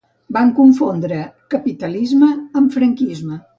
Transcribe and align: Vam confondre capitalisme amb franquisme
Vam 0.37 0.47
confondre 0.59 1.19
capitalisme 1.55 2.33
amb 2.63 2.77
franquisme 2.81 3.43